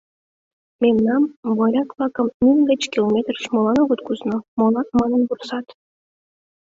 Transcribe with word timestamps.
Мемнам, 0.81 1.23
моряк-влакым, 1.57 2.27
миль 2.43 2.63
гыч 2.69 2.81
километрыш 2.93 3.43
молан 3.53 3.77
огыт 3.83 3.99
кусно, 4.07 4.37
манын 4.99 5.21
вурсат. 5.27 5.67